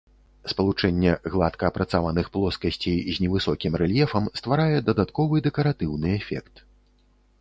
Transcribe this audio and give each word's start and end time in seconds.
Спалучэнне 0.51 1.11
гладка 1.33 1.65
апрацаваных 1.73 2.31
плоскасцей 2.37 2.97
з 3.17 3.25
невысокім 3.25 3.73
рэльефам 3.83 4.31
стварае 4.41 4.77
дадатковы 4.89 5.35
дэкаратыўны 5.49 6.09
эфект. 6.19 6.69